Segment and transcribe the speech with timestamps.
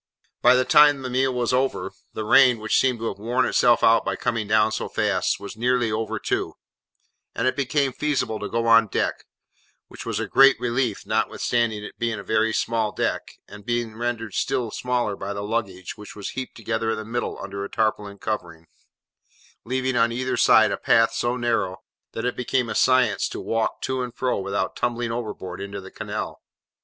[0.41, 3.83] By the time the meal was over, the rain, which seemed to have worn itself
[3.83, 6.55] out by coming down so fast, was nearly over too;
[7.35, 9.25] and it became feasible to go on deck:
[9.89, 14.33] which was a great relief, notwithstanding its being a very small deck, and being rendered
[14.33, 18.17] still smaller by the luggage, which was heaped together in the middle under a tarpaulin
[18.17, 18.65] covering;
[19.65, 21.77] leaving, on either side, a path so narrow,
[22.13, 25.91] that it became a science to walk to and fro without tumbling overboard into the
[25.91, 26.41] canal.